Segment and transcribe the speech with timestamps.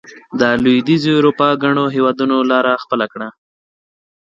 [0.39, 3.27] د لوېدیځې اروپا ګڼو هېوادونو لار خپله کړه.